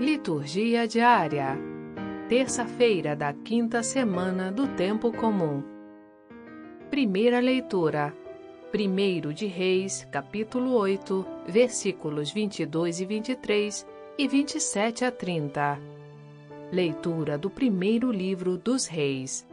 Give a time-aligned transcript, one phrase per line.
[0.00, 1.58] Liturgia diária.
[2.26, 5.62] Terça-feira da quinta semana do tempo comum.
[6.88, 8.10] Primeira leitura.
[8.72, 13.86] Primeiro de Reis, capítulo 8, versículos 22 e 23
[14.16, 15.78] e 27 a 30.
[16.72, 19.46] Leitura do primeiro livro dos Reis.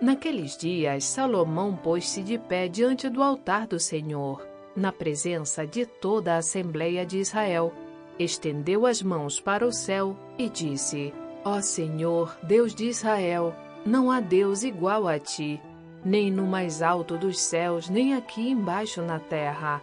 [0.00, 6.32] Naqueles dias, Salomão pôs-se de pé diante do altar do Senhor, na presença de toda
[6.32, 7.70] a Assembleia de Israel
[8.18, 11.12] estendeu as mãos para o céu e disse:
[11.44, 15.60] Ó Senhor, Deus de Israel, não há Deus igual a ti,
[16.04, 19.82] nem no mais alto dos céus, nem aqui embaixo na terra.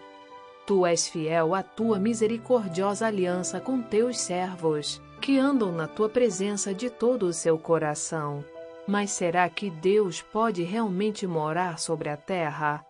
[0.66, 6.74] Tu és fiel à tua misericordiosa aliança com teus servos, que andam na tua presença
[6.74, 8.44] de todo o seu coração.
[8.88, 12.86] Mas será que Deus pode realmente morar sobre a terra?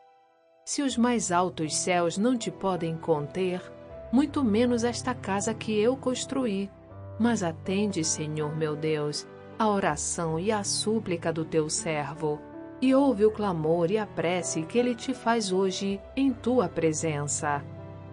[0.65, 3.61] Se os mais altos céus não te podem conter,
[4.15, 6.71] muito menos esta casa que eu construí.
[7.19, 9.27] Mas atende, Senhor meu Deus,
[9.59, 12.39] a oração e a súplica do teu servo,
[12.81, 17.61] e ouve o clamor e a prece que ele te faz hoje em tua presença.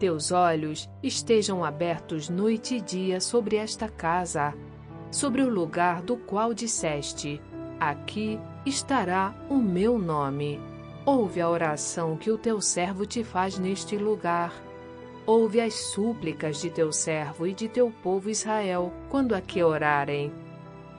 [0.00, 4.52] Teus olhos estejam abertos noite e dia sobre esta casa,
[5.08, 7.40] sobre o lugar do qual disseste:
[7.78, 10.60] Aqui estará o meu nome.
[11.06, 14.52] Ouve a oração que o teu servo te faz neste lugar
[15.24, 20.32] Ouve as súplicas de teu servo e de teu povo Israel quando aqui orarem.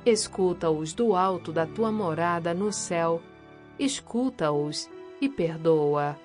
[0.06, 3.22] Escuta-os do alto da tua morada no céu.
[3.78, 6.18] Escuta-os e perdoa.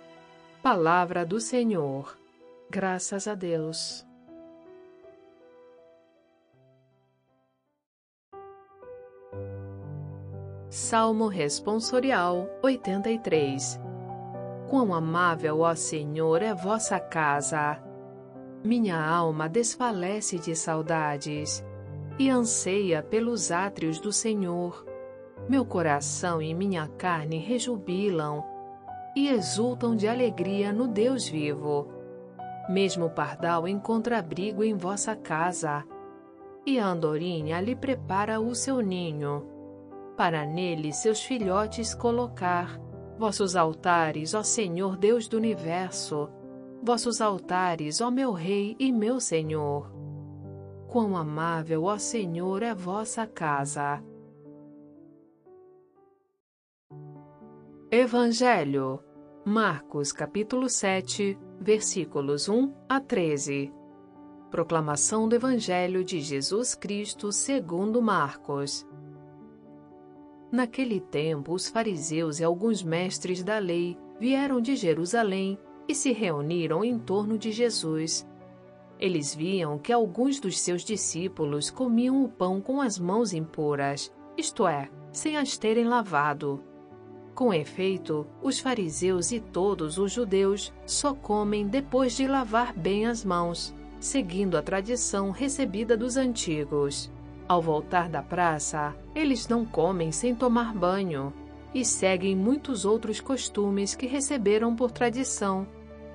[0.62, 2.16] Palavra do Senhor.
[2.70, 4.06] Graças a Deus.
[10.70, 13.80] Salmo Responsorial 83
[14.68, 17.87] Quão amável, ó Senhor, é vossa casa!
[18.64, 21.64] Minha alma desfalece de saudades
[22.18, 24.84] e anseia pelos átrios do Senhor.
[25.48, 28.44] Meu coração e minha carne rejubilam
[29.14, 31.88] e exultam de alegria no Deus vivo.
[32.68, 35.84] Mesmo o pardal encontra abrigo em vossa casa,
[36.66, 39.46] e a andorinha lhe prepara o seu ninho,
[40.16, 42.78] para nele seus filhotes colocar.
[43.16, 46.28] Vossos altares, ó Senhor Deus do universo,
[46.88, 49.92] vossos altares, ó meu Rei e meu Senhor.
[50.88, 54.02] Quão amável, ó Senhor, é vossa casa.
[57.90, 59.04] Evangelho,
[59.44, 63.70] Marcos capítulo 7, versículos 1 a 13.
[64.50, 68.88] Proclamação do Evangelho de Jesus Cristo segundo Marcos.
[70.50, 76.84] Naquele tempo, os fariseus e alguns mestres da lei vieram de Jerusalém e se reuniram
[76.84, 78.28] em torno de Jesus.
[79.00, 84.66] Eles viam que alguns dos seus discípulos comiam o pão com as mãos impuras, isto
[84.66, 86.62] é, sem as terem lavado.
[87.34, 93.24] Com efeito, os fariseus e todos os judeus só comem depois de lavar bem as
[93.24, 97.10] mãos, seguindo a tradição recebida dos antigos.
[97.46, 101.32] Ao voltar da praça, eles não comem sem tomar banho
[101.72, 105.66] e seguem muitos outros costumes que receberam por tradição,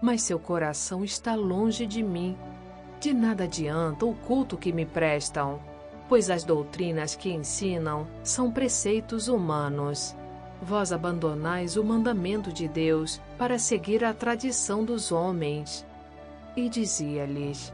[0.00, 2.36] mas seu coração está longe de mim.
[2.98, 5.60] De nada adianta o culto que me prestam,
[6.08, 10.16] pois as doutrinas que ensinam são preceitos humanos.
[10.62, 15.86] Vós abandonais o mandamento de Deus para seguir a tradição dos homens.
[16.54, 17.72] E dizia-lhes: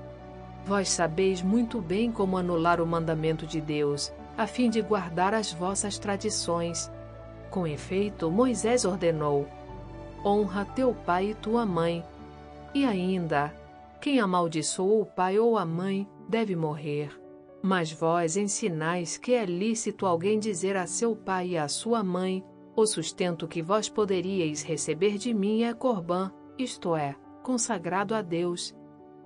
[0.65, 5.53] Vós sabeis muito bem como anular o mandamento de Deus, a fim de guardar as
[5.53, 6.91] vossas tradições.
[7.51, 9.49] Com efeito, Moisés ordenou:
[10.25, 12.05] Honra teu pai e tua mãe,
[12.77, 13.55] e ainda,
[14.03, 17.11] quem amaldiçoou o pai ou a mãe deve morrer.
[17.63, 22.45] Mas vós ensinais que é lícito alguém dizer a seu pai e a sua mãe:
[22.77, 28.77] O sustento que vós poderíeis receber de mim é corbã, isto é, consagrado a Deus.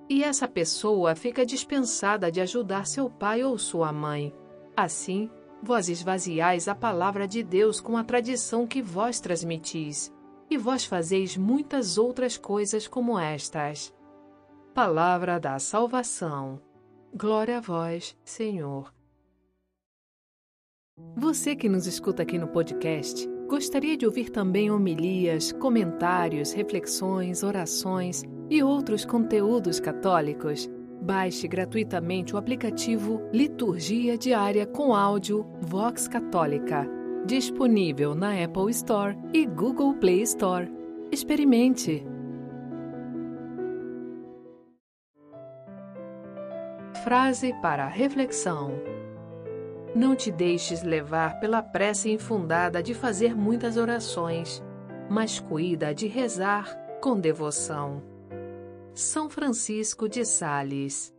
[0.09, 4.33] E essa pessoa fica dispensada de ajudar seu pai ou sua mãe.
[4.77, 5.29] Assim,
[5.61, 10.09] vós esvaziais a palavra de Deus com a tradição que vós transmitis
[10.51, 13.93] e vós fazeis muitas outras coisas como estas.
[14.73, 16.59] Palavra da salvação.
[17.15, 18.93] Glória a vós, Senhor.
[21.15, 28.23] Você que nos escuta aqui no podcast, gostaria de ouvir também homilias, comentários, reflexões, orações
[28.49, 30.69] e outros conteúdos católicos?
[31.01, 36.87] Baixe gratuitamente o aplicativo Liturgia Diária com áudio Vox Católica,
[37.31, 40.69] disponível na Apple Store e Google Play Store.
[41.09, 42.05] Experimente!
[47.05, 48.73] Frase para reflexão:
[49.95, 54.61] Não te deixes levar pela pressa infundada de fazer muitas orações,
[55.09, 58.03] mas cuida de rezar com devoção.
[58.93, 61.13] São Francisco de Sales